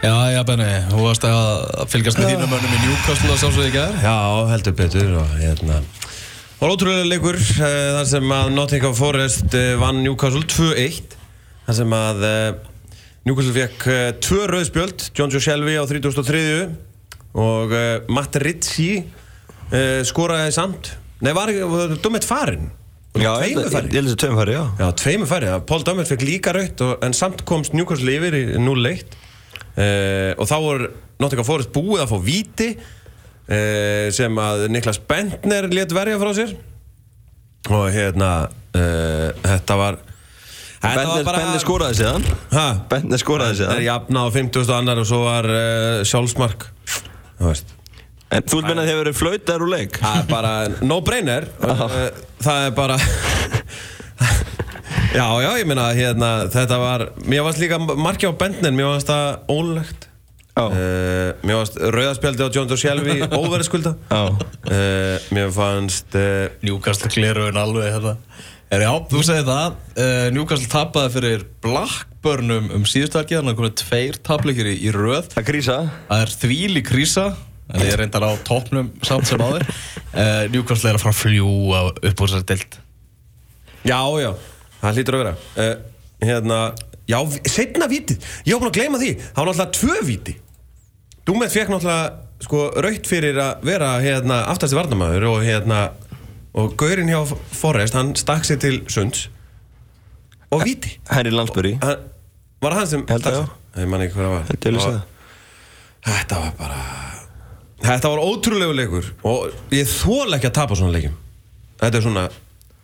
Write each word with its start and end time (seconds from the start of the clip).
Já, 0.00 0.32
já, 0.32 0.40
Benni, 0.48 0.66
þú 0.88 1.02
varst 1.04 1.24
að 1.28 1.88
fylgjast 1.92 2.16
með 2.16 2.30
þínum 2.30 2.48
mönnum 2.54 2.72
í 2.72 2.78
Newcastle 2.86 3.34
að 3.34 3.42
sjálfsögðu 3.42 3.66
ekki 3.66 3.80
aðeins. 3.82 4.04
Já, 4.06 4.14
heldur 4.48 4.74
betur 4.78 5.10
og 5.20 5.34
hérna 5.36 5.76
Það 5.90 6.62
var 6.62 6.72
ótrúlega 6.72 7.10
leikur 7.10 7.36
uh, 7.40 7.66
þar 7.98 8.08
sem 8.08 8.32
að 8.36 8.48
Nottingham 8.54 8.96
Forest 8.96 9.56
uh, 9.58 9.66
vann 9.82 10.00
Newcastle 10.00 10.42
2-1 10.48 11.18
þar 11.66 11.78
sem 11.82 11.94
að 11.98 12.24
uh, 12.30 12.40
Newcastle 13.28 13.54
fekk 13.58 13.86
tvö 14.24 14.48
rauðspjöld 14.54 15.06
John 15.12 15.36
Joe 15.36 15.44
Shelby 15.44 15.76
á 15.76 15.84
33 15.84 16.42
og 17.44 17.78
Matt 18.08 18.40
Ritchie 18.40 19.04
skoraði 20.08 20.54
samt. 20.56 20.94
Nei, 21.20 21.34
var 21.36 21.52
ekki, 21.52 22.00
Dummett 22.00 22.24
farinn? 22.26 22.70
Já, 23.20 23.34
ég 23.44 23.60
færri 23.68 24.00
að 24.00 24.14
tveim 24.16 24.38
færi, 24.40 24.56
já. 24.56 24.62
Já, 24.80 24.86
tveimur 25.04 25.28
færri, 25.28 25.52
Paul 25.68 25.84
Dummett 25.84 26.08
fekk 26.08 26.24
líka 26.24 26.56
raut 26.56 26.86
og, 26.88 26.96
en 27.04 27.14
samt 27.14 27.44
komst 27.46 27.76
Newcastle 27.76 28.16
yfir 28.16 28.40
í 28.40 28.46
0-1 28.56 29.20
uh, 29.80 30.32
og 30.36 30.48
þá 30.50 30.56
voru 30.64 30.90
Nottingham 31.20 31.48
Forest 31.48 31.72
búið 31.74 32.04
að 32.04 32.12
fá 32.12 32.18
víti 32.24 32.68
uh, 32.76 34.06
sem 34.14 34.38
að 34.44 34.66
Niklas 34.74 35.00
Bentner 35.10 35.68
let 35.72 35.92
verja 35.96 36.20
frá 36.20 36.30
sér 36.36 36.54
og 37.70 37.88
hérna 37.94 38.30
uh, 38.46 39.26
þetta 39.44 39.76
var 39.80 39.98
þetta 40.80 40.94
Bentner, 41.02 41.26
Bentner 41.28 41.60
skoraði 41.60 41.98
síðan. 42.00 42.24
ha, 42.54 42.68
Bentner 42.88 43.20
skoraði 43.20 43.58
það 43.58 43.66
er 43.66 43.74
síðan. 43.76 43.84
jafna 43.90 44.22
á 44.24 44.28
50. 44.38 44.72
annar 44.78 45.02
og 45.02 45.10
svo 45.10 45.20
var 45.26 45.50
sjálfsmark 46.08 46.70
þú 47.40 47.50
veist 47.50 47.76
En 48.30 48.44
þú 48.46 48.60
vil 48.60 48.66
menna 48.68 48.82
að 48.84 48.86
þið 48.86 48.92
hefur 48.92 49.00
verið 49.02 49.16
flautar 49.18 49.62
úr 49.64 49.70
leik? 49.72 49.96
Það 49.98 50.18
er 50.20 50.26
bara 50.30 50.50
no 50.86 51.00
brainer 51.02 51.48
Það 52.46 52.66
er 52.68 52.74
bara 52.76 52.98
Já, 55.10 55.26
já, 55.42 55.50
ég 55.58 55.66
meina 55.66 55.88
hérna, 55.96 56.28
þetta 56.52 56.76
var, 56.78 57.02
mér 57.26 57.42
varst 57.42 57.58
líka 57.58 57.80
markja 57.82 58.30
á 58.30 58.34
bendnin, 58.38 58.76
mér 58.78 58.92
varst 58.92 59.08
það 59.10 59.50
ólegt 59.50 60.06
Já. 60.54 60.62
uh, 60.66 61.30
Mér 61.46 61.58
varst 61.60 61.78
rauðarspjaldi 61.80 62.46
á 62.46 62.48
John 62.54 62.68
Doe 62.70 62.78
Shelby 62.78 63.16
óverðskulda 63.26 63.92
Já. 64.12 64.20
uh, 64.30 65.26
Mér 65.34 65.50
fannst 65.56 66.14
uh, 66.18 66.46
Newcastle 66.62 67.10
kleruðin 67.10 67.58
alveg 67.58 67.90
þetta. 67.96 68.14
Er, 68.70 68.84
já, 68.86 68.90
þú 69.10 69.22
segir 69.26 69.46
það. 69.48 69.78
Uh, 69.98 70.26
Newcastle 70.36 70.70
tapaði 70.70 71.10
fyrir 71.16 71.40
Blackburn 71.64 72.54
um, 72.54 72.68
síðustarkið, 72.86 73.40
þannig 73.40 73.56
að 73.56 73.58
komið 73.64 73.74
tveir 73.80 74.18
tapleikir 74.28 74.68
í, 74.70 74.76
í 74.86 74.92
röð. 74.94 75.26
Það 75.34 75.48
grísa. 75.48 75.78
Það 76.06 76.22
er 76.26 76.34
þvíli 76.44 76.82
krísa, 76.86 77.24
en 77.72 77.82
ég 77.82 77.96
er 77.96 78.02
reyndar 78.04 78.28
á 78.30 78.32
toppnum 78.46 78.92
samt 79.06 79.26
sem 79.26 79.42
áður. 79.42 79.66
Uh, 80.14 80.46
Newcastle 80.54 80.92
er 80.92 81.00
að 81.00 81.02
fara 81.02 81.16
að 81.16 81.20
fljúa 81.24 81.82
upp 81.98 82.22
úr 82.22 82.30
þessari 82.30 82.48
dild. 82.52 82.78
Já, 83.90 83.98
já, 84.22 84.30
það 84.80 84.98
hlýtur 84.98 85.16
að 85.18 85.24
vera. 85.24 85.34
Uh, 85.56 85.86
Hérna, 86.20 86.56
já, 87.08 87.16
setna 87.48 87.86
vitið 87.88 88.18
Ég 88.44 88.52
var 88.52 88.60
búin 88.60 88.68
að 88.68 88.74
gleyma 88.76 88.98
því, 89.00 89.12
það 89.32 89.38
var 89.38 89.48
náttúrulega 89.48 89.76
tvö 89.78 89.94
viti 90.04 90.34
Dúmet 91.24 91.54
fekk 91.54 91.70
náttúrulega 91.72 92.10
sko 92.44 92.60
raut 92.84 93.08
fyrir 93.08 93.38
að 93.40 93.62
vera 93.68 93.88
hérna 94.04 94.36
aftasti 94.52 94.76
varnamæður 94.76 95.24
og 95.30 95.38
hérna 95.44 95.78
og 96.56 96.74
gaurinn 96.80 97.08
hjá 97.08 97.22
Forrest, 97.56 97.96
hann 97.96 98.12
stakk 98.20 98.44
sér 98.48 98.60
til 98.60 98.78
sunds 98.92 99.26
og 100.52 100.64
viti 100.66 100.92
Henry 101.08 101.32
Lansbury. 101.32 101.74
hann, 101.80 102.04
Var 102.60 102.76
það 102.76 102.80
hann 102.82 102.90
sem 102.92 103.06
Held 103.08 103.28
að 103.30 103.38
já. 103.38 103.42
Ég 103.80 103.88
man 103.92 104.04
ekki 104.04 104.16
hvað 104.18 104.24
það 104.26 104.32
var. 104.34 104.44
Held 104.50 104.60
ég 104.60 104.70
að 104.70 104.76
lýsa 104.76 104.90
Og 104.90 104.94
það. 104.96 105.02
Þetta 106.10 106.42
var 106.44 106.54
bara 106.60 106.80
Þetta 107.80 108.12
var 108.12 108.22
ótrúlegu 108.28 108.76
leikur 108.76 109.10
og 109.24 109.72
ég 109.72 109.88
þóla 109.88 110.36
ekki 110.36 110.50
að 110.52 110.56
tapa 110.60 110.76
svona 110.80 110.92
leikum 110.96 111.16
Þetta 111.80 111.96
er 112.00 112.04
svona 112.10 112.28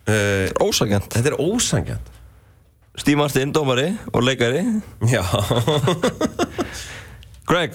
uh, 0.08 0.66
Ósakent. 0.66 1.08
Þetta 1.12 1.32
er 1.32 1.38
ósangjant 1.40 2.12
Steve 2.96 3.18
Martin, 3.20 3.50
dómari 3.52 3.90
og 4.12 4.22
leikari. 4.24 4.62
Já 5.04 5.20
Greg, 7.46 7.72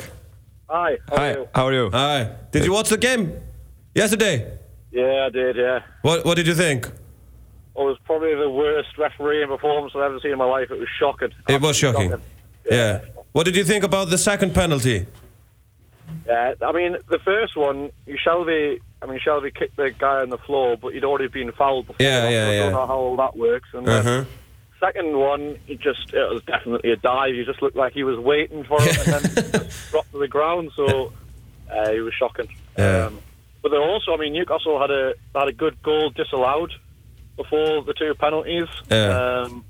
Hi. 0.70 0.98
How 1.10 1.18
hi, 1.18 1.28
are 1.28 1.32
you? 1.38 1.48
how 1.54 1.66
are 1.68 1.74
you? 1.74 1.90
Hi. 1.92 2.28
Did 2.52 2.66
you 2.66 2.74
watch 2.74 2.90
the 2.90 2.98
game 2.98 3.34
yesterday? 3.94 4.48
Yeah, 4.92 5.28
I 5.28 5.30
did. 5.30 5.56
Yeah. 5.58 5.80
What 6.02 6.26
What 6.26 6.36
did 6.38 6.48
you 6.48 6.56
think? 6.56 6.90
Well, 7.76 7.88
it 7.88 7.92
was 7.92 8.00
probably 8.06 8.36
the 8.36 8.50
worst 8.50 8.98
refereeing 8.98 9.48
performance 9.48 9.94
I've 9.96 10.02
ever 10.04 10.20
seen 10.22 10.32
in 10.32 10.38
my 10.38 10.46
life. 10.46 10.72
It 10.72 10.80
was 10.80 10.90
shocking. 11.00 11.30
It 11.48 11.62
was 11.62 11.84
Absolutely 11.84 12.10
shocking. 12.10 12.22
Yeah. 12.70 13.00
What 13.32 13.46
did 13.46 13.56
you 13.56 13.64
think 13.64 13.84
about 13.86 14.10
the 14.10 14.18
second 14.18 14.54
penalty? 14.54 15.06
Yeah. 16.28 16.54
I 16.62 16.72
mean, 16.72 16.98
the 17.10 17.20
first 17.20 17.56
one, 17.56 17.92
you 18.06 18.18
Shelby. 18.18 18.80
I 19.02 19.08
mean, 19.08 19.20
Shelby 19.20 19.52
kicked 19.52 19.78
the 19.78 19.92
guy 19.92 20.22
on 20.22 20.30
the 20.30 20.38
floor, 20.38 20.78
but 20.78 20.94
he'd 20.94 21.04
already 21.04 21.28
been 21.28 21.52
fouled 21.52 21.88
before. 21.88 22.06
Yeah, 22.06 22.30
yeah, 22.30 22.46
so 22.46 22.52
I 22.52 22.58
don't 22.58 22.72
know 22.74 22.88
how 22.88 22.98
all 22.98 23.16
that 23.18 23.36
works. 23.36 23.70
And 23.74 23.88
Uh 23.88 24.02
the 24.02 24.28
second 24.80 25.18
one, 25.18 25.58
he 25.66 25.76
just 25.76 26.14
it 26.14 26.30
was 26.30 26.44
definitely 26.44 26.92
a 26.92 26.96
dive. 26.98 27.34
He 27.34 27.44
just 27.46 27.62
looked 27.62 27.76
like 27.76 27.94
he 27.94 28.04
was 28.04 28.20
waiting 28.20 28.64
for 28.64 28.78
it 28.82 29.08
and 29.08 29.24
then 29.26 29.70
dropped 29.92 30.12
to 30.12 30.20
the 30.20 30.28
ground. 30.28 30.72
So 30.76 31.14
uh, 31.72 31.92
he 31.92 32.00
was 32.00 32.14
shocking. 32.14 32.50
Yeah. 32.78 33.06
Um, 33.06 33.20
but 33.62 33.70
then 33.70 33.82
also, 33.82 34.14
I 34.14 34.18
mean, 34.18 34.34
Newcastle 34.34 34.80
had 34.80 34.92
a 34.92 35.14
had 35.36 35.48
a 35.48 35.54
good 35.54 35.82
goal 35.84 36.10
disallowed 36.10 36.74
before 37.38 37.84
the 37.84 37.94
two 37.94 38.14
penalties. 38.16 38.68
Yeah. 38.90 39.44
Um, 39.46 39.66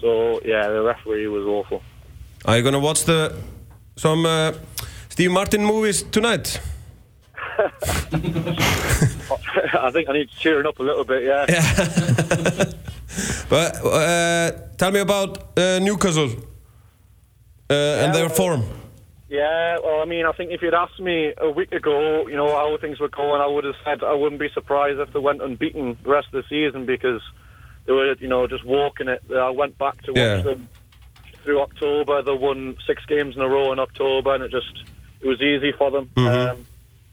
so 0.00 0.40
yeah, 0.44 0.68
the 0.68 0.82
referee 0.82 1.26
was 1.28 1.46
awful. 1.46 1.82
Are 2.44 2.56
you 2.56 2.62
gonna 2.62 2.80
watch 2.80 3.04
the 3.04 3.34
some 3.96 4.26
uh, 4.26 4.52
Steve 5.18 5.32
Martin 5.32 5.64
movies 5.64 6.04
tonight? 6.12 6.60
I 7.58 7.62
think 9.92 10.08
I 10.08 10.12
need 10.12 10.30
to 10.30 10.36
cheering 10.38 10.64
up 10.64 10.78
a 10.78 10.82
little 10.84 11.02
bit. 11.04 11.24
Yeah. 11.24 11.44
But 13.48 13.84
uh, 13.84 14.52
tell 14.76 14.92
me 14.92 15.00
about 15.00 15.58
uh, 15.58 15.80
Newcastle 15.80 16.30
uh, 17.68 17.74
and 18.02 18.14
their 18.14 18.28
form. 18.28 18.62
Yeah, 19.28 19.78
well, 19.82 20.02
I 20.02 20.04
mean, 20.04 20.24
I 20.24 20.30
think 20.30 20.52
if 20.52 20.62
you'd 20.62 20.72
asked 20.72 21.00
me 21.00 21.32
a 21.36 21.50
week 21.50 21.72
ago, 21.72 22.28
you 22.28 22.36
know, 22.36 22.52
how 22.54 22.76
things 22.76 23.00
were 23.00 23.08
going, 23.08 23.40
I 23.40 23.46
would 23.48 23.64
have 23.64 23.74
said 23.84 24.04
I 24.04 24.14
wouldn't 24.14 24.40
be 24.40 24.50
surprised 24.54 25.00
if 25.00 25.12
they 25.12 25.18
went 25.18 25.42
unbeaten 25.42 25.96
the 26.04 26.10
rest 26.10 26.28
of 26.32 26.44
the 26.44 26.48
season 26.48 26.86
because 26.86 27.22
they 27.86 27.92
were, 27.92 28.14
you 28.20 28.28
know, 28.28 28.46
just 28.46 28.64
walking 28.64 29.08
it. 29.08 29.20
I 29.34 29.50
went 29.50 29.76
back 29.78 30.00
to 30.02 30.12
watch 30.12 30.16
Yeah. 30.16 30.42
them 30.42 30.68
through 31.42 31.60
October. 31.60 32.22
They 32.22 32.34
won 32.34 32.76
six 32.86 33.04
games 33.06 33.34
in 33.34 33.42
a 33.42 33.48
row 33.48 33.72
in 33.72 33.80
October, 33.80 34.32
and 34.36 34.44
it 34.44 34.52
just 34.52 34.84
it 35.20 35.26
was 35.26 35.40
easy 35.40 35.72
for 35.72 35.90
them. 35.90 36.10
Um, 36.16 36.66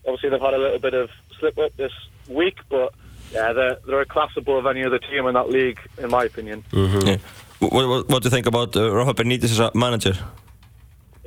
obviously, 0.05 0.29
they've 0.29 0.41
had 0.41 0.53
a 0.53 0.57
little 0.57 0.79
bit 0.79 0.93
of 0.93 1.09
slip 1.39 1.57
up 1.57 1.75
this 1.77 1.91
week, 2.27 2.57
but 2.69 2.93
yeah, 3.31 3.53
they're 3.53 3.77
they're 3.87 4.01
a 4.01 4.05
class 4.05 4.31
above 4.37 4.65
any 4.65 4.83
other 4.83 4.99
team 4.99 5.25
in 5.27 5.33
that 5.33 5.49
league, 5.49 5.79
in 5.97 6.09
my 6.09 6.25
opinion. 6.25 6.63
Yeah. 6.71 7.17
What, 7.59 7.71
what, 7.71 8.09
what 8.09 8.21
do 8.21 8.27
you 8.27 8.31
think 8.31 8.45
about 8.45 8.75
uh, 8.75 8.93
Rafa 8.93 9.13
Benitez 9.13 9.45
as 9.45 9.59
a 9.59 9.71
manager? 9.73 10.13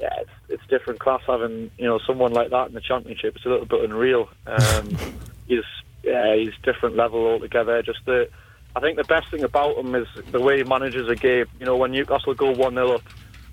yeah, 0.01 0.15
it's, 0.21 0.31
it's 0.49 0.67
different 0.69 1.01
class 1.01 1.21
having 1.27 1.71
you 1.79 1.85
know 1.85 1.99
someone 2.07 2.33
like 2.33 2.51
that 2.51 2.69
in 2.69 2.75
the 2.75 2.81
championship. 2.81 3.37
It's 3.37 3.45
a 3.45 3.49
little 3.49 3.67
bit 3.67 3.85
unreal. 3.85 4.29
Um, 4.47 4.97
he's 5.49 5.65
yeah, 6.03 6.35
he's 6.37 6.53
different 6.63 6.97
level 6.97 7.27
altogether. 7.27 7.83
Just 7.83 8.05
the, 8.07 8.29
I 8.77 8.81
think 8.81 8.97
the 8.97 9.05
best 9.05 9.31
thing 9.31 9.43
about 9.43 9.77
him 9.77 9.95
is 9.95 10.07
the 10.31 10.41
way 10.41 10.59
he 10.59 10.65
manages 10.65 11.09
a 11.09 11.17
game. 11.17 11.47
You 11.59 11.67
know, 11.67 11.77
when 11.77 11.93
Newcastle 11.93 12.35
go 12.35 12.53
one 12.53 12.75
0 12.75 12.93
up, 12.93 13.03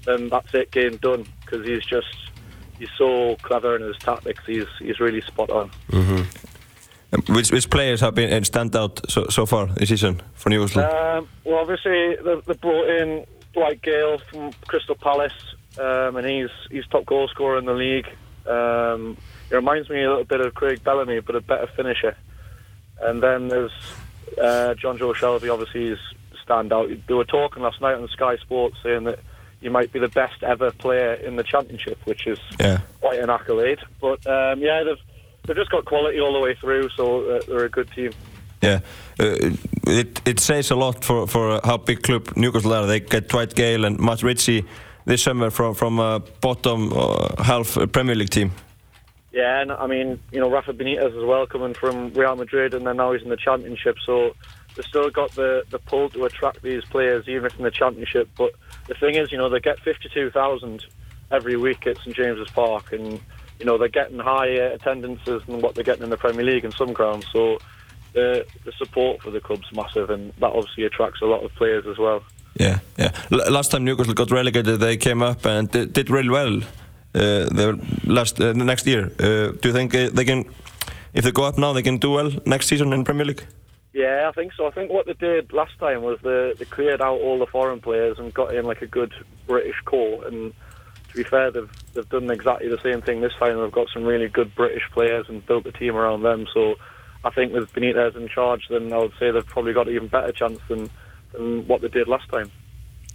then 0.05 0.29
that's 0.29 0.53
it, 0.53 0.71
game 0.71 0.97
done. 0.97 1.25
Because 1.41 1.65
he's 1.65 1.83
just 1.85 2.24
he's 2.79 2.89
so 2.97 3.35
clever 3.41 3.75
in 3.75 3.81
his 3.83 3.97
tactics. 3.97 4.43
He's 4.45 4.67
he's 4.79 4.99
really 4.99 5.21
spot 5.21 5.49
on. 5.49 5.71
Um, 5.93 6.27
Which, 7.29 7.51
which 7.51 7.69
players 7.69 8.01
have 8.01 8.15
been 8.15 8.33
uh, 8.33 8.43
stand 8.43 8.75
out 8.75 8.99
so, 9.09 9.27
so 9.29 9.45
far 9.45 9.67
this 9.67 9.89
season 9.89 10.21
for 10.33 10.49
Newcastle? 10.49 10.83
Um, 10.83 11.29
well, 11.45 11.59
obviously 11.59 12.15
they, 12.15 12.41
they 12.45 12.53
brought 12.53 12.89
in 12.89 13.25
Dwight 13.53 13.81
Gale 13.81 14.17
from 14.17 14.51
Crystal 14.67 14.95
Palace, 14.95 15.55
um, 15.79 16.17
and 16.17 16.27
he's 16.27 16.49
he's 16.69 16.85
top 16.87 17.05
goal 17.05 17.27
scorer 17.29 17.57
in 17.57 17.65
the 17.65 17.73
league. 17.73 18.07
Um, 18.45 19.17
it 19.49 19.55
reminds 19.55 19.89
me 19.89 20.03
a 20.03 20.09
little 20.09 20.25
bit 20.25 20.41
of 20.41 20.53
Craig 20.55 20.83
Bellamy, 20.83 21.21
but 21.21 21.35
a 21.35 21.41
better 21.41 21.67
finisher. 21.67 22.17
And 22.99 23.21
then 23.21 23.47
there's 23.47 23.71
uh, 24.41 24.73
John 24.73 24.97
Joe 24.97 25.13
Shelby. 25.13 25.49
Obviously, 25.49 25.89
he's 25.89 25.99
stand 26.43 26.73
out. 26.73 26.89
They 27.07 27.13
were 27.13 27.25
talking 27.25 27.63
last 27.63 27.81
night 27.81 27.95
on 27.95 28.07
Sky 28.09 28.37
Sports 28.37 28.77
saying 28.83 29.05
that 29.05 29.19
he 29.61 29.69
might 29.69 29.91
be 29.91 29.99
the 29.99 30.09
best 30.09 30.43
ever 30.43 30.71
player 30.71 31.13
in 31.13 31.35
the 31.35 31.43
championship, 31.43 31.97
which 32.05 32.27
is 32.27 32.39
yeah. 32.59 32.81
quite 33.01 33.19
an 33.19 33.29
accolade. 33.29 33.79
But 33.99 34.25
um, 34.27 34.59
yeah, 34.59 34.83
they've 34.83 34.97
they've 35.45 35.55
just 35.55 35.71
got 35.71 35.85
quality 35.85 36.19
all 36.19 36.33
the 36.33 36.39
way 36.39 36.55
through, 36.55 36.89
so 36.89 37.29
uh, 37.29 37.41
they're 37.47 37.65
a 37.65 37.69
good 37.69 37.91
team. 37.91 38.11
Yeah, 38.61 38.79
uh, 39.19 39.51
it 39.87 40.21
it 40.25 40.39
says 40.39 40.71
a 40.71 40.75
lot 40.75 41.03
for 41.03 41.27
for 41.27 41.59
how 41.63 41.77
big 41.77 42.03
club 42.03 42.35
Newcastle 42.35 42.73
are. 42.73 42.85
They 42.85 42.99
get 42.99 43.29
Dwight 43.29 43.55
Gale 43.55 43.85
and 43.85 43.99
Matt 43.99 44.23
Ritchie 44.23 44.65
this 45.05 45.23
summer 45.23 45.49
from 45.49 45.73
from 45.73 45.99
a 45.99 46.19
bottom 46.41 46.91
uh, 46.93 47.43
half 47.43 47.77
Premier 47.91 48.15
League 48.15 48.29
team. 48.29 48.51
Yeah, 49.31 49.61
and 49.61 49.71
I 49.71 49.85
mean, 49.87 50.19
you 50.31 50.39
know, 50.39 50.49
Rafa 50.49 50.71
Benitez 50.71 51.17
as 51.17 51.25
well, 51.25 51.45
coming 51.45 51.73
from 51.73 52.13
Real 52.13 52.37
Madrid, 52.37 52.73
and 52.73 52.87
then 52.87 52.95
now 52.95 53.11
he's 53.11 53.21
in 53.21 53.29
the 53.29 53.37
Championship. 53.37 53.97
So 54.05 54.33
they've 54.75 54.85
still 54.85 55.09
got 55.09 55.31
the 55.31 55.63
the 55.69 55.79
pull 55.79 56.09
to 56.09 56.25
attract 56.25 56.61
these 56.61 56.83
players, 56.85 57.27
even 57.27 57.49
from 57.49 57.63
the 57.63 57.71
Championship. 57.71 58.29
But 58.37 58.51
the 58.87 58.93
thing 58.95 59.15
is, 59.15 59.31
you 59.31 59.37
know, 59.37 59.49
they 59.49 59.59
get 59.59 59.79
fifty-two 59.79 60.31
thousand 60.31 60.85
every 61.31 61.57
week 61.57 61.87
at 61.87 61.97
St 61.97 62.15
James's 62.15 62.49
Park, 62.51 62.93
and 62.93 63.19
you 63.59 63.65
know 63.65 63.77
they're 63.77 63.87
getting 63.87 64.19
higher 64.19 64.67
attendances 64.67 65.41
than 65.47 65.61
what 65.61 65.75
they're 65.75 65.83
getting 65.83 66.03
in 66.03 66.09
the 66.09 66.17
Premier 66.17 66.45
League 66.45 66.65
in 66.65 66.71
some 66.71 66.93
grounds. 66.93 67.25
So 67.33 67.57
the 68.13 68.45
the 68.63 68.71
support 68.73 69.21
for 69.21 69.31
the 69.31 69.39
club's 69.39 69.71
massive, 69.73 70.09
and 70.09 70.31
that 70.39 70.51
obviously 70.51 70.85
attracts 70.85 71.21
a 71.21 71.25
lot 71.25 71.43
of 71.43 71.53
players 71.55 71.85
as 71.87 71.97
well. 71.97 72.23
Yeah, 72.59 72.79
yeah. 72.97 73.11
L 73.31 73.51
last 73.51 73.71
time 73.71 73.83
Newcastle 73.83 74.13
got 74.13 74.31
relegated, 74.31 74.79
they 74.79 74.97
came 74.97 75.21
up 75.21 75.45
and 75.45 75.69
did, 75.69 75.91
did 75.93 76.09
really 76.09 76.29
well. 76.29 76.61
uh, 77.15 77.45
their 77.51 77.75
last 78.05 78.39
uh, 78.41 78.53
next 78.53 78.85
year. 78.85 79.11
Uh, 79.19 79.51
do 79.61 79.69
you 79.69 79.73
think 79.73 79.95
uh, 79.95 80.09
they 80.13 80.25
can, 80.25 80.45
if 81.13 81.23
they 81.23 81.31
go 81.31 81.43
up 81.43 81.57
now, 81.57 81.73
they 81.73 81.81
can 81.81 81.97
do 81.97 82.11
well 82.11 82.31
next 82.45 82.67
season 82.67 82.93
in 82.93 83.03
Premier 83.03 83.25
League? 83.25 83.43
Yeah, 83.95 84.27
I 84.27 84.33
think 84.33 84.51
so. 84.51 84.67
I 84.67 84.71
think 84.71 84.91
what 84.91 85.05
they 85.05 85.13
did 85.13 85.53
last 85.53 85.79
time 85.79 86.01
was 86.01 86.19
they, 86.21 86.53
they 86.59 86.65
cleared 86.65 87.01
out 87.01 87.21
all 87.21 87.39
the 87.39 87.45
foreign 87.45 87.79
players 87.79 88.19
and 88.19 88.33
got 88.33 88.53
in 88.53 88.65
like 88.65 88.81
a 88.81 88.87
good 88.87 89.13
British 89.47 89.77
core. 89.85 90.27
And 90.27 90.53
to 91.07 91.15
be 91.15 91.23
fair, 91.23 91.49
they've 91.49 91.71
they've 91.93 92.09
done 92.09 92.29
exactly 92.29 92.67
the 92.67 92.81
same 92.83 93.01
thing 93.01 93.21
this 93.21 93.33
time. 93.39 93.57
They've 93.57 93.71
got 93.71 93.87
some 93.93 94.03
really 94.03 94.27
good 94.27 94.53
British 94.53 94.83
players 94.91 95.27
and 95.29 95.45
built 95.45 95.63
the 95.63 95.71
team 95.71 95.95
around 95.95 96.23
them. 96.23 96.45
So 96.53 96.75
I 97.23 97.29
think 97.29 97.53
with 97.53 97.71
Benitez 97.71 98.17
in 98.17 98.27
charge, 98.27 98.67
then 98.69 98.91
I 98.91 98.97
would 98.97 99.13
say 99.17 99.31
they've 99.31 99.45
probably 99.45 99.71
got 99.71 99.87
an 99.87 99.95
even 99.95 100.09
better 100.09 100.33
chance 100.33 100.59
than 100.67 100.89
than 101.31 101.65
what 101.65 101.79
they 101.79 101.87
did 101.87 102.09
last 102.09 102.27
time. 102.27 102.51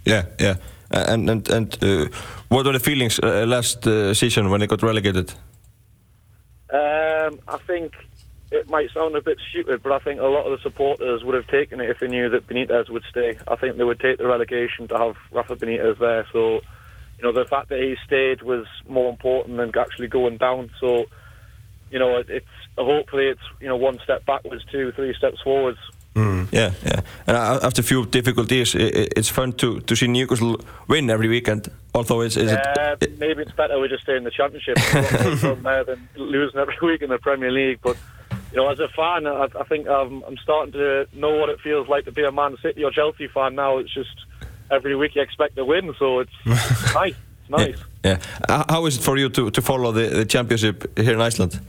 Yeah, 0.03 0.25
yeah. 0.39 0.55
And 0.89 1.29
and 1.29 1.47
and 1.51 1.83
uh, 1.83 2.07
what 2.49 2.65
were 2.65 2.73
the 2.73 2.79
feelings 2.79 3.19
uh, 3.19 3.45
last 3.45 3.85
uh, 3.85 4.15
season 4.15 4.49
when 4.49 4.61
they 4.61 4.67
got 4.67 4.81
relegated? 4.81 5.31
Um, 6.73 7.39
I 7.47 7.57
think 7.67 7.93
it 8.51 8.69
might 8.69 8.91
sound 8.91 9.15
a 9.15 9.21
bit 9.21 9.37
stupid, 9.49 9.81
but 9.81 9.91
I 9.93 9.99
think 9.99 10.19
a 10.19 10.25
lot 10.25 10.45
of 10.45 10.51
the 10.51 10.61
supporters 10.61 11.23
would 11.23 11.35
have 11.35 11.47
taken 11.47 11.79
it 11.79 11.89
if 11.89 11.99
they 11.99 12.07
knew 12.07 12.29
that 12.29 12.47
Benitez 12.47 12.89
would 12.89 13.03
stay. 13.09 13.37
I 13.47 13.55
think 13.55 13.77
they 13.77 13.83
would 13.83 13.99
take 13.99 14.17
the 14.17 14.27
relegation 14.27 14.87
to 14.89 14.97
have 14.97 15.15
Rafa 15.31 15.55
Benitez 15.55 15.97
there. 15.99 16.27
So, 16.31 16.61
you 17.17 17.23
know, 17.23 17.31
the 17.31 17.45
fact 17.45 17.69
that 17.69 17.79
he 17.79 17.95
stayed 18.05 18.41
was 18.41 18.65
more 18.87 19.09
important 19.09 19.57
than 19.57 19.71
actually 19.77 20.07
going 20.07 20.37
down. 20.37 20.69
So, 20.79 21.05
you 21.89 21.99
know, 21.99 22.17
it's 22.17 22.45
hopefully 22.77 23.27
it's 23.27 23.41
you 23.59 23.67
know 23.67 23.77
one 23.77 23.99
step 24.03 24.25
backwards, 24.25 24.63
two, 24.71 24.91
three 24.91 25.13
steps 25.13 25.41
forwards. 25.41 25.79
Yeah, 26.51 26.73
yeah. 26.85 27.01
And 27.27 27.37
after 27.37 27.81
a 27.81 27.83
few 27.83 28.05
difficult 28.05 28.51
years, 28.51 28.75
it's 28.75 29.29
fun 29.29 29.53
to, 29.53 29.79
to 29.81 29.95
see 29.95 30.07
Newcastle 30.07 30.59
win 30.87 31.09
every 31.09 31.29
weekend. 31.29 31.69
Although 31.93 32.21
it's, 32.21 32.37
is 32.37 32.51
Uh, 32.51 32.95
it, 32.99 33.17
maybe 33.17 33.41
it's 33.41 33.51
better 33.53 33.79
we 33.79 33.87
just 33.87 34.03
stay 34.03 34.17
in 34.17 34.23
the 34.23 34.31
championship 34.31 34.77
from 35.39 35.63
there 35.63 35.83
than 35.83 36.07
losing 36.15 36.59
every 36.59 36.77
week 36.81 37.01
in 37.01 37.09
the 37.09 37.17
Premier 37.17 37.51
League. 37.51 37.79
But 37.81 37.97
you 38.51 38.57
know, 38.57 38.69
as 38.69 38.79
a 38.79 38.87
fan, 38.89 39.25
I, 39.27 39.47
I 39.59 39.63
think 39.63 39.87
I'm, 39.87 40.23
I'm 40.23 40.37
starting 40.37 40.73
to 40.73 41.07
know 41.13 41.37
what 41.37 41.49
it 41.49 41.59
feels 41.61 41.87
like 41.87 42.05
to 42.05 42.11
be 42.11 42.23
a 42.23 42.31
Man 42.31 42.57
City 42.61 42.83
or 42.83 42.91
Chelsea 42.91 43.27
fan 43.27 43.55
now. 43.55 43.77
It's 43.77 43.93
just 43.93 44.15
every 44.69 44.95
week 44.95 45.15
you 45.15 45.21
expect 45.21 45.55
to 45.55 45.65
win, 45.65 45.93
so 45.97 46.19
it's 46.19 46.31
nice. 46.45 47.15
It's 47.41 47.49
nice. 47.49 47.75
yeah. 48.03 48.19
Uh, 48.47 48.63
How 48.69 48.85
is 48.85 48.97
it 48.97 49.03
for 49.03 49.17
you 49.17 49.29
to, 49.29 49.51
to 49.51 49.61
follow 49.61 49.91
the, 49.91 50.07
the 50.07 50.25
championship 50.25 50.97
here 50.97 51.13
in 51.13 51.21
Iceland? 51.21 51.59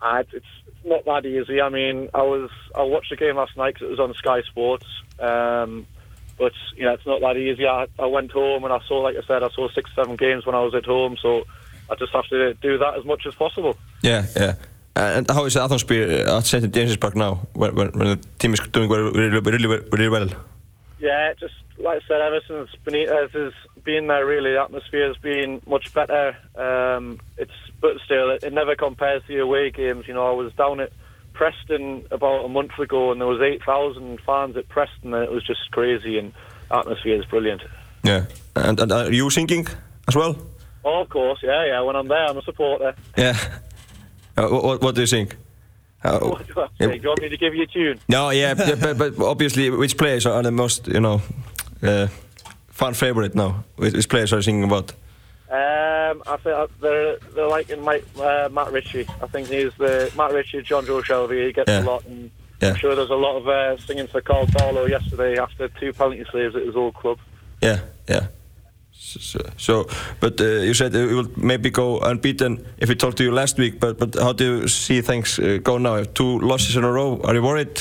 Uh, 0.00 0.18
it's, 0.20 0.34
it's 0.34 0.46
it's 0.66 0.84
not 0.84 1.04
that 1.06 1.26
easy. 1.28 1.60
I 1.60 1.68
mean, 1.68 2.08
I 2.14 2.22
was 2.22 2.50
I 2.74 2.82
watched 2.82 3.10
the 3.10 3.16
game 3.16 3.36
last 3.36 3.56
night 3.56 3.74
because 3.74 3.86
it 3.86 3.90
was 3.90 4.00
on 4.00 4.14
Sky 4.14 4.42
Sports. 4.42 4.86
Um, 5.18 5.86
but 6.38 6.52
you 6.76 6.84
know, 6.84 6.92
it's 6.92 7.06
not 7.06 7.20
that 7.20 7.36
easy. 7.36 7.66
I, 7.66 7.86
I 7.98 8.06
went 8.06 8.32
home 8.32 8.64
and 8.64 8.72
I 8.72 8.80
saw, 8.86 9.00
like 9.00 9.16
I 9.16 9.22
said, 9.26 9.42
I 9.42 9.48
saw 9.50 9.68
six, 9.68 9.90
seven 9.94 10.16
games 10.16 10.44
when 10.44 10.54
I 10.54 10.60
was 10.60 10.74
at 10.74 10.84
home. 10.84 11.16
So 11.20 11.44
I 11.88 11.94
just 11.94 12.12
have 12.12 12.26
to 12.26 12.54
do 12.54 12.78
that 12.78 12.98
as 12.98 13.04
much 13.04 13.26
as 13.26 13.34
possible. 13.34 13.76
Yeah, 14.02 14.26
yeah. 14.36 14.54
Uh, 14.96 15.14
and 15.16 15.30
how 15.30 15.44
is 15.44 15.56
Athosphere 15.56 16.24
at 16.28 16.46
St. 16.46 16.72
James's 16.72 16.96
Park 16.96 17.16
now, 17.16 17.46
when, 17.54 17.74
when, 17.74 17.88
when 17.92 18.06
the 18.06 18.16
team 18.38 18.54
is 18.54 18.60
doing 18.60 18.88
very, 18.88 19.10
really, 19.10 19.40
really, 19.40 19.66
really 19.90 20.08
well? 20.08 20.28
Yeah, 21.00 21.32
just 21.34 21.54
like 21.78 22.02
I 22.02 22.06
said, 22.06 22.20
ever 22.20 22.40
since 22.46 22.70
Benitez 22.86 23.30
has 23.32 23.52
been 23.82 24.06
there, 24.06 24.24
really, 24.24 24.52
the 24.52 24.60
atmosphere 24.60 25.08
has 25.08 25.16
been 25.16 25.60
much 25.66 25.92
better. 25.92 26.36
Um, 26.54 27.18
it's 27.36 27.52
but 27.80 27.96
still, 28.04 28.30
it, 28.30 28.44
it 28.44 28.52
never 28.52 28.76
compares 28.76 29.22
to 29.22 29.28
the 29.28 29.40
away 29.40 29.70
games. 29.70 30.06
You 30.06 30.14
know, 30.14 30.26
I 30.26 30.32
was 30.32 30.52
down 30.54 30.80
at 30.80 30.92
Preston 31.32 32.06
about 32.10 32.44
a 32.44 32.48
month 32.48 32.78
ago, 32.78 33.10
and 33.10 33.20
there 33.20 33.28
was 33.28 33.40
eight 33.42 33.62
thousand 33.64 34.20
fans 34.20 34.56
at 34.56 34.68
Preston, 34.68 35.12
and 35.12 35.24
it 35.24 35.30
was 35.30 35.44
just 35.44 35.70
crazy. 35.72 36.18
And 36.18 36.32
the 36.68 36.76
atmosphere 36.76 37.20
is 37.20 37.24
brilliant. 37.26 37.62
Yeah. 38.04 38.26
And, 38.54 38.78
and 38.78 38.92
are 38.92 39.12
you 39.12 39.28
singing 39.30 39.66
as 40.06 40.14
well? 40.14 40.36
Oh, 40.84 41.00
of 41.00 41.08
course, 41.08 41.40
yeah, 41.42 41.66
yeah. 41.66 41.80
When 41.80 41.96
I'm 41.96 42.08
there, 42.08 42.26
I'm 42.26 42.38
a 42.38 42.42
supporter. 42.42 42.94
Yeah. 43.16 43.36
Uh, 44.36 44.48
what, 44.48 44.82
what 44.82 44.94
do 44.94 45.00
you 45.00 45.06
think? 45.06 45.36
Uh, 46.02 46.18
What 46.28 46.46
do 46.46 46.60
I 46.60 46.66
say? 46.78 46.86
Do 46.98 47.02
you 47.02 47.08
want 47.08 47.22
me 47.22 47.28
to 47.28 47.36
give 47.36 47.54
you 47.54 47.62
a 47.62 47.66
tune? 47.66 47.98
no, 48.08 48.30
yeah, 48.42 48.54
but, 48.54 48.98
but 48.98 49.18
obviously, 49.20 49.70
which 49.70 49.96
players 49.96 50.26
are 50.26 50.42
the 50.42 50.50
most, 50.50 50.86
you 50.88 51.00
know, 51.00 51.22
uh, 51.82 52.08
fan 52.68 52.94
favorite 52.94 53.34
now? 53.34 53.64
Which, 53.76 54.08
players 54.08 54.32
are 54.32 54.36
you 54.36 54.42
singing 54.42 54.64
about? 54.64 54.92
Um, 55.50 56.22
I 56.26 56.36
think 56.42 56.56
uh, 56.56 56.66
they're 56.80 57.16
they're 57.34 57.46
like 57.46 57.70
in 57.70 57.80
Mike, 57.80 58.04
uh, 58.18 58.48
Matt 58.50 58.72
Ritchie. 58.72 59.06
I 59.22 59.26
think 59.28 59.48
he's 59.48 59.72
the 59.78 60.10
Matt 60.16 60.32
Ritchie, 60.32 60.62
John 60.62 60.84
Joe 60.84 61.00
Shelby. 61.02 61.46
He 61.46 61.52
gets 61.52 61.70
Yeah. 61.70 61.82
a 61.82 61.84
lot, 61.84 62.04
and 62.06 62.30
Yeah. 62.60 62.70
I'm 62.70 62.76
sure 62.76 62.94
there's 62.96 63.10
a 63.10 63.14
lot 63.14 63.36
of 63.36 63.46
uh, 63.48 63.76
singing 63.86 64.08
for 64.08 64.20
Carl 64.20 64.46
Barlow 64.52 64.86
yesterday 64.86 65.38
after 65.38 65.68
two 65.68 65.92
penalty 65.92 66.24
saves 66.32 66.56
at 66.56 66.62
his 66.62 66.74
old 66.74 66.94
club. 66.94 67.18
Yeah, 67.62 67.80
yeah. 68.08 68.26
So, 68.96 69.40
so, 69.56 69.88
but 70.20 70.40
uh, 70.40 70.44
you 70.44 70.72
said 70.72 70.94
you 70.94 71.16
will 71.16 71.30
maybe 71.36 71.70
go 71.70 71.98
unbeaten 72.00 72.64
if 72.78 72.88
we 72.88 72.94
talked 72.94 73.16
to 73.18 73.24
you 73.24 73.32
last 73.32 73.58
week. 73.58 73.80
But 73.80 73.98
but 73.98 74.14
how 74.14 74.32
do 74.32 74.44
you 74.44 74.68
see 74.68 75.00
things 75.00 75.38
uh, 75.38 75.58
go 75.62 75.78
now? 75.78 76.04
Two 76.04 76.38
losses 76.38 76.76
in 76.76 76.84
a 76.84 76.90
row. 76.90 77.20
Are 77.24 77.34
you 77.34 77.42
worried? 77.42 77.80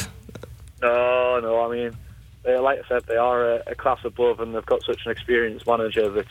No, 0.81 1.39
no. 1.39 1.61
I 1.65 1.71
mean, 1.71 1.97
they, 2.43 2.57
like 2.57 2.79
I 2.79 2.87
said, 2.87 3.03
they 3.07 3.15
are 3.15 3.53
a, 3.53 3.63
a 3.67 3.75
class 3.75 3.99
above, 4.03 4.39
and 4.39 4.53
they've 4.53 4.65
got 4.65 4.83
such 4.83 5.05
an 5.05 5.11
experienced 5.11 5.67
manager 5.67 6.09
that 6.09 6.27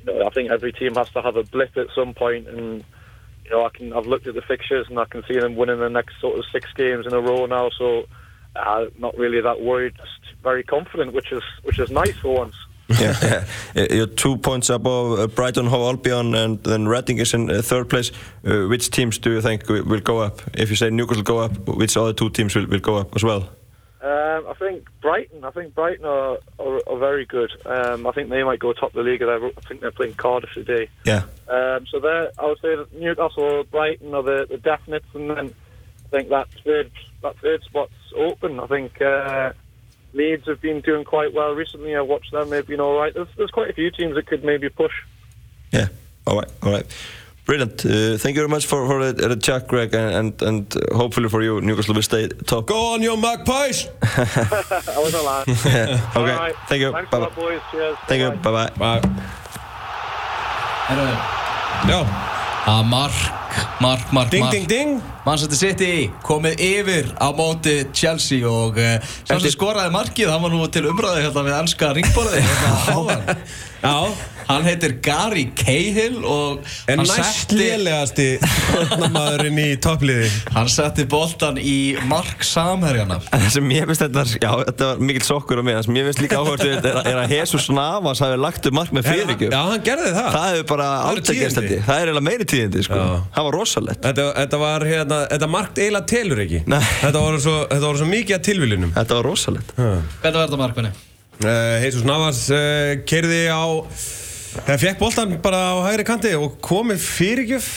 you 0.00 0.12
know, 0.12 0.26
I 0.26 0.30
think 0.30 0.50
every 0.50 0.72
team 0.72 0.94
has 0.94 1.10
to 1.10 1.22
have 1.22 1.36
a 1.36 1.42
blip 1.42 1.76
at 1.76 1.88
some 1.94 2.14
point. 2.14 2.48
And 2.48 2.84
you 3.44 3.50
know, 3.50 3.64
I 3.66 3.70
can 3.70 3.92
I've 3.92 4.06
looked 4.06 4.26
at 4.26 4.34
the 4.34 4.42
fixtures, 4.42 4.86
and 4.88 4.98
I 4.98 5.04
can 5.04 5.24
see 5.28 5.38
them 5.38 5.56
winning 5.56 5.80
the 5.80 5.90
next 5.90 6.20
sort 6.20 6.38
of 6.38 6.44
six 6.52 6.72
games 6.74 7.06
in 7.06 7.12
a 7.12 7.20
row 7.20 7.46
now. 7.46 7.70
So. 7.70 8.06
Uh, 8.54 8.86
not 8.98 9.14
really 9.18 9.38
that 9.42 9.60
worried, 9.60 9.92
just 9.96 10.34
very 10.42 10.62
confident, 10.62 11.12
which 11.12 11.30
is 11.30 11.42
which 11.64 11.78
is 11.78 11.90
nice 11.90 12.16
for 12.16 12.34
once. 12.34 12.54
Yeah, 12.88 13.14
yeah. 13.74 13.82
Uh, 13.82 13.86
You're 13.90 14.06
two 14.06 14.36
points 14.36 14.70
above 14.70 15.18
uh, 15.18 15.26
Brighton, 15.26 15.66
Hove 15.66 15.96
Albion, 15.96 16.34
and 16.34 16.62
then 16.62 16.86
Reading 16.86 17.18
is 17.18 17.34
in 17.34 17.50
uh, 17.50 17.62
third 17.62 17.88
place. 17.88 18.10
Uh, 18.46 18.66
which 18.68 18.90
teams 18.90 19.18
do 19.18 19.32
you 19.32 19.40
think 19.40 19.68
will, 19.68 19.84
will 19.84 20.00
go 20.00 20.18
up? 20.18 20.40
If 20.54 20.70
you 20.70 20.76
say 20.76 20.90
Newcastle 20.90 21.22
go 21.22 21.38
up, 21.38 21.56
which 21.68 21.96
other 21.96 22.12
two 22.12 22.30
teams 22.30 22.54
will, 22.54 22.66
will 22.66 22.80
go 22.80 22.96
up 22.96 23.14
as 23.16 23.24
well? 23.24 23.50
Um, 24.02 24.46
I 24.48 24.54
think 24.58 24.86
Brighton. 25.02 25.42
I 25.44 25.50
think 25.50 25.74
Brighton 25.74 26.04
are, 26.04 26.38
are, 26.60 26.80
are 26.88 26.98
very 26.98 27.24
good. 27.26 27.50
Um, 27.64 28.06
I 28.06 28.12
think 28.12 28.30
they 28.30 28.44
might 28.44 28.60
go 28.60 28.72
top 28.72 28.94
of 28.94 29.04
the 29.04 29.10
league. 29.10 29.22
I 29.22 29.50
think 29.66 29.80
they're 29.80 29.90
playing 29.90 30.14
Cardiff 30.14 30.50
today. 30.54 30.88
Yeah, 31.04 31.22
Um, 31.48 31.86
so 31.90 31.98
there, 31.98 32.30
I 32.38 32.46
would 32.46 32.60
say 32.60 32.76
that 32.76 32.92
Newcastle, 32.94 33.64
Brighton 33.64 34.14
are 34.14 34.22
the, 34.22 34.46
the 34.48 34.58
definites, 34.58 35.12
and 35.14 35.30
then 35.30 35.54
I 36.06 36.08
think 36.10 36.28
that 36.28 36.46
third 36.64 36.92
that 37.22 37.36
third 37.38 37.62
spot's 37.64 37.94
open. 38.16 38.60
I 38.60 38.66
think 38.68 39.00
uh, 39.02 39.52
Leeds 40.16 40.46
have 40.46 40.60
been 40.60 40.80
doing 40.80 41.04
quite 41.04 41.32
well 41.34 41.52
recently. 41.54 41.94
I've 41.94 42.06
watched 42.08 42.32
them; 42.32 42.50
they've 42.50 42.66
been 42.66 42.80
all 42.80 42.96
right. 42.98 43.12
There's, 43.14 43.28
there's 43.36 43.50
quite 43.50 43.70
a 43.70 43.74
few 43.74 43.90
teams 43.90 44.14
that 44.16 44.26
could 44.26 44.42
maybe 44.44 44.68
push. 44.68 44.92
yeah. 45.72 45.88
All 46.26 46.36
right, 46.36 46.50
all 46.62 46.72
right. 46.72 46.86
Brilliant. 47.44 47.86
Uh, 47.86 48.18
thank 48.18 48.34
you 48.34 48.40
very 48.42 48.48
much 48.48 48.66
for, 48.66 48.84
for 48.88 49.12
the, 49.12 49.28
the 49.28 49.36
chat, 49.36 49.68
Greg, 49.68 49.94
and, 49.94 50.12
and 50.20 50.42
and 50.42 50.76
uh, 50.76 50.96
hopefully 50.96 51.28
for 51.28 51.40
you, 51.42 51.60
Newcastle 51.60 51.94
will 51.94 52.02
stay 52.02 52.26
top. 52.26 52.66
Go 52.66 52.94
on, 52.94 53.02
you 53.02 53.16
magpies! 53.16 53.86
I 54.02 54.98
was 54.98 55.14
a 55.14 55.22
lad. 55.22 55.46
Yeah. 55.64 56.10
Okay. 56.16 56.36
right. 56.36 56.54
Thank 56.68 56.80
you. 56.82 56.90
Thanks 56.92 57.10
Bye 57.12 57.18
a 57.18 57.20
bye. 57.20 57.26
lot, 57.26 57.36
boys. 57.36 57.60
Cheers. 57.70 57.96
Thank 58.08 58.22
you. 58.22 58.30
Bye-bye. 58.42 58.70
Bye 58.70 59.00
bye. 59.00 59.08
Bye. 59.08 59.22
Herru, 60.88 61.06
Já, 61.86 62.00
að 62.66 62.84
mark, 62.90 63.12
mark, 63.80 64.12
mark, 64.12 64.30
ding, 64.30 64.44
mark 64.44 64.52
ding, 64.52 64.66
ding. 64.70 64.94
Manchester 65.26 65.58
City 65.58 66.08
komið 66.26 66.62
yfir 66.62 67.10
á 67.18 67.28
móti 67.36 67.76
Chelsea 67.96 68.46
og 68.46 68.78
uh, 68.78 68.96
sá 69.26 69.36
sem 69.36 69.52
skoraði 69.52 69.92
markið, 69.94 70.30
hann 70.32 70.44
var 70.44 70.54
nú 70.54 70.62
til 70.72 70.86
umræði 70.90 71.26
hérna 71.26 71.44
við 71.46 71.58
ennska 71.60 71.92
ringborði 71.96 72.42
hérna 72.46 72.72
áðan. 72.96 73.28
Já, 73.82 73.96
Hann 74.46 74.66
heitir 74.66 74.96
Gary 75.02 75.46
Cahill 75.58 76.20
og 76.22 76.62
en 76.86 77.00
hann 77.00 77.08
næst 77.08 77.50
setti, 77.50 77.58
lélegasti 77.58 78.26
maðurinn 79.14 79.58
í 79.58 79.68
toppliði. 79.82 80.28
hann 80.54 80.68
setti 80.70 81.06
boltan 81.10 81.58
í 81.58 81.96
mark 82.06 82.44
samherjana. 82.46 83.18
En 83.34 83.42
það 83.46 83.50
sem 83.56 83.72
ég 83.74 83.88
finnst 83.90 84.04
þetta, 84.04 84.24
já, 84.38 84.50
þetta 84.70 84.90
var 84.92 85.02
mikill 85.10 85.26
sokkur 85.26 85.60
á 85.60 85.62
mig, 85.66 85.78
það 85.78 85.88
sem 85.88 85.98
ég 85.98 86.08
finnst 86.10 86.22
líka 86.22 86.40
áhört 86.42 86.64
er, 86.66 86.88
er 87.02 87.20
að 87.24 87.34
Jesus 87.36 87.68
Navas 87.74 88.22
hafi 88.24 88.38
lagt 88.40 88.68
upp 88.70 88.78
mark 88.78 88.94
með 88.94 89.08
fyrirgjöf. 89.10 89.50
Já, 89.50 89.58
hann 89.72 89.84
gerði 89.86 90.12
það. 90.16 90.30
Það 90.36 90.46
hefur 90.52 90.68
bara 90.74 90.88
aldrei 91.10 91.38
gerst 91.40 91.60
þetta. 91.60 91.80
Það 91.88 91.96
er 92.02 92.06
eiginlega 92.06 92.26
meiri 92.30 92.48
tíðindi, 92.52 92.84
sko. 92.86 93.00
Já. 93.02 93.18
Það 93.36 93.48
var 93.48 93.58
rosalegt. 93.60 94.02
Þetta, 94.06 94.28
þetta 94.38 94.62
var 94.62 94.86
hérna, 94.92 95.20
þetta 95.32 95.50
markt 95.56 95.82
eiginlega 95.82 96.10
telur 96.14 96.44
ekki. 96.46 96.62
Nei. 96.70 96.80
Þetta 97.02 97.24
voru 97.26 97.42
svo, 97.42 97.56
þetta 97.72 97.86
voru 97.88 98.02
svo 98.02 98.08
mikið 98.12 98.38
að 98.38 98.44
tilviljunum. 98.50 98.94
Þetta 98.96 99.18
var 99.18 99.28
rosalegt. 99.30 99.74
Hvernig 99.76 100.38
var 100.38 100.46
þetta 100.46 100.60
markmanni? 100.62 100.94
Uh, 101.36 101.76
Jesus 101.82 102.06
Navas 102.08 102.46
uh, 102.48 102.94
kerði 103.08 103.42
á, 103.52 103.60
það 104.64 104.82
fekk 104.82 104.98
boltan 105.02 105.36
bara 105.44 105.60
á 105.72 105.76
hægri 105.90 106.06
kanti 106.08 106.32
og 106.38 106.56
komið 106.64 107.04
fyrirgjöf 107.04 107.68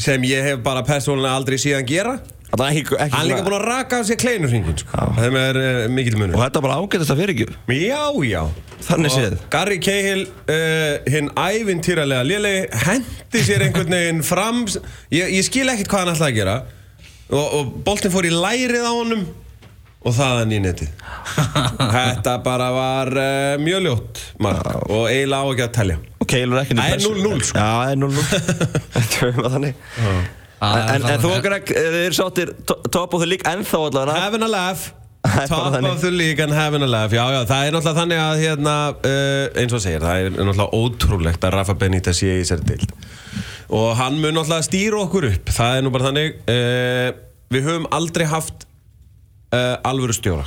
sem 0.00 0.24
ég 0.28 0.44
hef 0.44 0.64
bara 0.64 0.84
persónulega 0.86 1.36
aldrei 1.38 1.58
síðan 1.60 1.86
gera. 1.88 2.16
Það 2.46 2.60
var 2.60 2.68
ekki, 2.70 2.82
ekki 2.94 3.12
Hann 3.16 3.24
er 3.24 3.28
líka 3.30 3.44
búinn 3.46 3.56
að 3.56 3.64
raka 3.66 3.98
af 3.98 4.06
sér 4.06 4.18
kleinurringin, 4.22 4.76
sko. 4.78 5.06
Þeim 5.16 5.38
er 5.40 5.58
uh, 5.58 5.78
mikil 5.92 6.18
munur. 6.20 6.36
Og 6.36 6.44
þetta 6.44 6.60
var 6.62 6.66
bara 6.68 6.76
ágætast 6.84 7.12
að 7.12 7.22
fyrirgjöf. 7.24 7.56
Já, 7.74 8.02
já. 8.28 8.42
Þannig 8.86 9.14
séð. 9.16 9.34
Gary 9.50 9.78
Cahill, 9.82 10.22
uh, 10.52 11.08
hinn 11.10 11.32
ævintýralega 11.32 12.28
lélegi, 12.28 12.62
hendi 12.84 13.42
sér 13.48 13.66
einhvern 13.66 13.96
veginn 13.96 14.22
fram. 14.26 14.62
Ég, 15.10 15.32
ég 15.34 15.48
skil 15.48 15.66
ekkert 15.72 15.90
hvað 15.90 16.04
hann 16.04 16.12
ætlaði 16.14 16.30
að 16.30 16.38
gera. 16.38 16.56
Og, 17.26 17.42
og 17.42 17.74
boltinn 17.88 18.14
fór 18.14 18.28
í 18.28 18.32
lærið 18.36 18.86
á 18.86 18.92
honum 18.94 19.26
og 20.06 20.14
þaðan 20.16 20.52
í 20.54 20.58
netið. 20.62 20.90
Þetta 21.96 22.34
bara 22.44 22.68
var 22.74 23.10
uh, 23.18 23.54
mjög 23.62 23.84
ljótt 23.88 24.20
mark. 24.46 24.68
Og 24.86 25.08
eiginlega 25.10 25.42
á 25.42 25.46
ekki 25.52 25.64
að 25.66 25.72
telja. 25.80 25.96
Og 26.22 26.28
Keilur 26.30 26.60
ekki 26.62 26.76
Það 26.78 26.92
er 26.96 27.02
0-0, 27.06 27.40
sko. 27.48 27.62
Já, 27.62 27.70
það 27.76 27.94
er 27.94 27.98
0-0 28.04 28.28
Þetta 28.96 29.30
er 29.30 29.40
þannig. 29.56 29.80
En, 30.66 31.02
en 31.10 31.20
þú 31.20 31.32
okkar 31.36 31.58
ekki, 31.58 31.74
þið 31.76 31.98
eru 32.06 32.16
sáttir 32.16 32.54
to- 32.68 32.78
top 32.94 33.12
of 33.18 33.20
the 33.22 33.28
league 33.28 33.44
ennþá 33.50 33.82
allavega 33.90 34.22
Having 34.24 34.46
a 34.46 34.48
laugh. 34.54 34.86
Top 35.50 35.72
þannig. 35.74 35.90
of 35.90 36.00
the 36.04 36.10
league 36.14 36.38
and 36.40 36.54
having 36.54 36.84
a 36.86 36.86
laugh. 36.86 37.10
Já, 37.10 37.24
já, 37.34 37.40
það 37.50 37.64
er 37.66 37.74
náttúrulega 37.74 37.98
þannig 37.98 38.20
að 38.22 38.42
hérna, 38.44 38.74
uh, 38.94 39.58
eins 39.58 39.74
og 39.74 39.82
segir, 39.82 40.04
það 40.06 40.20
er 40.22 40.36
náttúrulega 40.36 40.78
ótrúlegt 40.78 41.46
að 41.48 41.56
Rafa 41.56 41.74
Benítez 41.80 42.20
sé 42.22 42.30
í 42.36 42.44
þessari 42.44 42.68
dild 42.70 42.94
og 43.74 43.88
hann 43.98 44.20
mun 44.22 44.36
náttúrulega 44.38 44.62
stýra 44.68 45.00
okkur 45.02 45.26
upp. 45.32 45.50
Það 45.56 45.80
er 45.80 45.82
nú 45.82 45.90
bara 45.96 46.06
þannig 46.12 46.36
uh, 46.46 47.08
við 47.56 47.66
höfum 47.66 47.88
aldrei 47.98 48.26
haft 48.30 48.65
uh, 49.52 49.76
alvöru 49.86 50.14
stjóra 50.16 50.46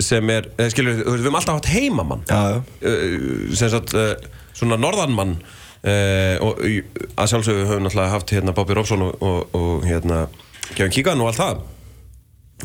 sem 0.00 0.30
er, 0.32 0.46
uh, 0.56 0.68
skilur 0.72 0.94
við, 0.96 1.08
höfum 1.20 1.36
alltaf 1.40 1.58
haft 1.60 1.72
heimamann 1.74 2.22
Já, 2.28 2.38
já. 2.54 2.60
uh, 2.88 3.50
sem 3.58 3.72
sagt 3.72 3.92
uh, 3.98 4.14
svona 4.56 4.78
norðanmann 4.80 5.34
uh, 5.40 6.36
og 6.46 6.62
í- 6.64 6.84
að 7.20 7.34
sjálfsögðu 7.34 7.66
höfum 7.68 7.84
náttúrulega 7.88 8.14
haft 8.14 8.32
hérna 8.32 8.54
Bobby 8.56 8.78
Robson 8.78 9.04
og, 9.08 9.20
og, 9.20 9.52
og 9.58 9.84
hérna 9.88 10.22
Kevin 10.74 10.94
Keegan 10.94 11.20
og 11.20 11.32
allt 11.32 11.42
það 11.42 11.60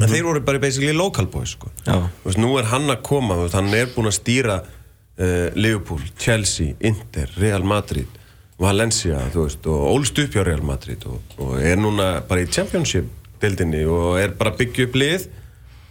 en 0.05 0.11
þeir 0.11 0.25
voru 0.27 0.41
bara 0.43 0.59
basically 0.59 0.91
local 0.91 1.23
boys 1.31 1.53
sko. 1.55 1.69
Já. 1.87 2.01
Þú 2.19 2.27
veist, 2.27 2.39
nú 2.43 2.49
er 2.59 2.65
hann 2.67 2.89
að 2.91 2.97
koma 3.07 3.37
þú 3.37 3.45
veist, 3.45 3.55
hann 3.55 3.69
er 3.77 3.85
búinn 3.95 4.09
að 4.11 4.17
stýra 4.17 4.57
uh, 4.59 5.45
Liverpool, 5.55 6.01
Chelsea, 6.19 6.73
Inter, 6.83 7.31
Real 7.39 7.63
Madrid 7.63 8.11
Valencia 8.59 9.21
þú 9.31 9.45
veist, 9.45 9.67
og 9.71 9.85
ólst 9.93 10.19
upp 10.23 10.35
hjá 10.35 10.43
Real 10.47 10.63
Madrid 10.67 11.03
og, 11.07 11.19
og 11.43 11.55
er 11.63 11.79
núna 11.79 12.09
bara 12.27 12.43
í 12.43 12.49
Championship 12.51 13.07
deildinni 13.43 13.83
og 13.89 14.19
er 14.21 14.33
bara 14.39 14.53
að 14.53 14.61
byggja 14.63 14.87
upp 14.89 14.95
lið 15.01 15.27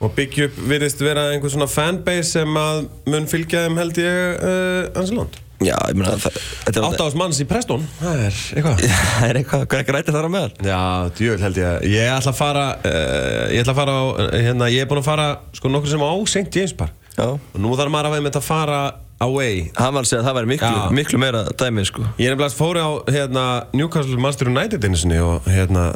og 0.05 0.13
byggja 0.17 0.49
upp 0.51 0.57
virðist 0.69 1.01
vera 1.05 1.29
einhver 1.33 1.53
svona 1.55 1.69
fanbase 1.71 2.35
sem 2.39 2.57
að 2.61 2.85
mun 3.13 3.27
fylgja 3.31 3.67
þeim 3.67 3.79
held 3.81 4.01
ég 4.03 4.45
uh, 4.45 5.01
ansi 5.01 5.17
langt 5.19 5.41
Já, 5.65 5.77
ég 5.89 5.95
meina 5.97 6.17
það- 6.19 6.35
Þetta 6.67 6.81
Átt 6.89 7.01
ás 7.05 7.15
manns 7.17 7.39
í 7.41 7.45
Preston, 7.49 7.85
það 8.01 8.25
er 8.27 8.35
eitthvað 8.59 8.81
Það 8.83 9.29
er 9.29 9.39
eitthvað, 9.39 9.63
hvað 9.71 9.77
er 9.79 9.85
ekki 9.85 9.95
rætið 9.95 10.17
þar 10.19 10.27
á 10.27 10.31
meðal? 10.35 10.51
Já, 10.67 10.81
djövel 11.21 11.45
held 11.47 11.61
ég 11.63 11.87
Ég 11.95 12.11
ætla 12.17 12.33
að 12.35 12.41
fara 12.41 12.65
uh, 12.75 13.45
Ég 13.55 13.63
ætla 13.63 13.73
að 13.73 13.79
fara 13.79 13.95
á 13.95 14.05
uh, 14.05 14.35
hérna, 14.35 14.69
Ég 14.75 14.83
er 14.85 14.91
búinn 14.91 15.01
að 15.01 15.07
fara 15.09 15.29
sko 15.57 15.71
nokkur 15.73 15.93
sem 15.95 16.05
á 16.05 16.11
St. 16.27 16.45
James 16.59 16.75
Park 16.77 17.15
Já 17.17 17.27
Og 17.31 17.57
nú 17.63 17.73
þarf 17.79 17.95
maður 17.95 18.11
að 18.11 18.17
veið 18.17 18.25
með 18.27 18.35
þetta 18.35 18.43
að 18.43 18.49
fara 18.51 18.81
away 19.25 19.63
Hann 19.79 19.95
var 19.95 20.03
að 20.05 20.11
segja 20.11 20.21
að 20.25 20.29
það 20.29 20.37
væri 20.41 20.51
miklu, 20.53 20.73
Já. 20.75 20.91
miklu 20.99 21.23
meira 21.23 21.45
dæmið 21.63 21.89
sko 21.93 22.05
Ég 22.19 22.27
er 22.27 22.35
nefnilega 22.35 22.59
fóri 22.59 22.83
á 22.85 22.91
hérna, 23.15 23.45
Newcastle 23.79 24.19
Manchester 24.21 24.51
United 24.53 24.85
einu 24.91 25.01
sinni 25.01 25.23
og 25.23 25.49
hérna, 25.55 25.87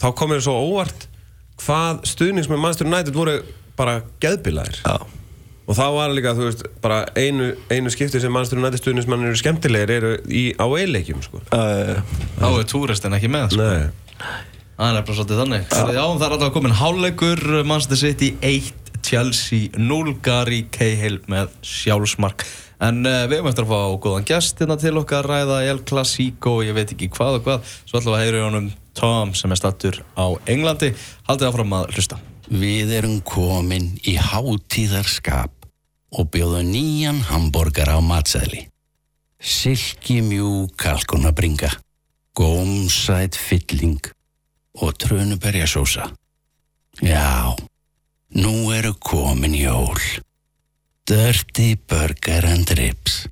þá 0.00 0.08
kom 0.18 0.32
mér 0.32 0.42
svo 0.44 0.56
óvart 0.62 1.08
hvað 1.58 2.02
stuðnings 2.06 2.50
með 2.50 2.60
Manchester 2.62 2.88
United 2.88 3.16
voru 3.16 3.38
bara 3.78 4.00
geðbilaðir. 4.22 4.82
Já. 4.84 4.98
Og 5.68 5.76
þá 5.76 5.84
var 5.92 6.12
líka, 6.16 6.32
þú 6.32 6.46
veist, 6.46 6.62
bara 6.80 7.02
einu, 7.18 7.50
einu 7.68 7.90
skipti 7.92 8.20
sem 8.22 8.32
Manchester 8.32 8.60
United 8.60 8.80
stuðningsmann 8.80 9.26
eru 9.28 9.36
skemmtilegir 9.36 9.90
eru 9.98 10.12
í 10.32 10.44
away-leikjum 10.64 11.20
sko. 11.26 11.42
Uh, 11.52 11.98
Þá 12.38 12.46
er 12.48 12.68
túristin 12.70 13.16
ekki 13.18 13.28
með 13.32 13.50
sko. 13.52 13.66
Nei. 13.66 13.90
Það 14.78 14.94
er 15.00 15.04
bara 15.04 15.18
svolítið 15.18 15.42
þannig. 15.42 15.66
Já, 15.68 16.04
það 16.06 16.24
er 16.24 16.34
alltaf 16.36 16.54
komin 16.54 16.76
hálfleikur 16.78 17.44
Manchester 17.68 18.00
City 18.00 18.30
1, 18.46 18.72
Chelsea 19.04 19.68
0 19.76 20.16
Gary 20.24 20.62
Cahill 20.72 21.18
með 21.28 21.52
sjálfsmark. 21.66 22.46
En 22.88 23.02
uh, 23.04 23.26
við 23.28 23.40
höfum 23.42 23.50
eftir 23.50 23.66
að 23.66 23.72
fá 23.74 24.00
góðan 24.06 24.28
gest 24.30 24.60
hérna 24.62 24.78
til 24.80 24.94
okkar 25.02 25.26
ræða 25.28 25.60
El 25.68 25.82
Clasico, 25.84 26.60
ég 26.64 26.76
veit 26.78 26.94
ekki 26.94 27.10
hvað 27.12 27.40
og 27.42 27.48
hvað. 27.48 27.72
Svo 27.90 27.98
ætlum 28.00 28.14
við 28.14 28.20
að 28.20 28.24
heyra 28.24 28.40
í 28.40 28.46
honum 28.46 28.68
Tom 28.98 29.34
sem 29.38 29.54
er 29.54 29.60
stattur 29.60 30.02
á 30.18 30.26
Englandi 30.50 30.90
Haldið 31.28 31.52
áfram 31.52 31.78
að 31.78 31.94
hlusta 31.94 32.18
Við 32.48 32.94
erum 32.96 33.18
komin 33.28 33.92
í 34.08 34.16
hátíðarskap 34.16 35.52
og 36.16 36.30
bjóðum 36.32 36.70
nýjan 36.72 37.20
hambúrgar 37.28 37.90
á 37.92 38.00
matseðli. 38.00 38.62
Silki 39.36 40.22
mjú 40.24 40.66
kalkunabringa, 40.80 41.68
gómsætt 42.32 43.36
fylling 43.36 44.00
og 44.80 44.96
trönuberjasósa. 44.96 46.08
Já, 47.04 47.52
nú 48.34 48.72
eru 48.72 48.94
komin 48.96 49.54
jól. 49.54 50.00
Dirty 51.04 51.76
Burger 51.76 52.48
and 52.48 52.70
Ribs. 52.70 53.28